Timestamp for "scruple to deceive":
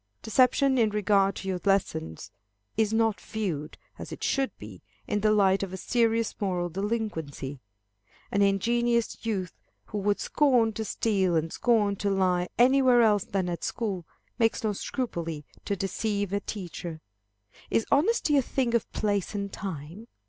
14.73-16.33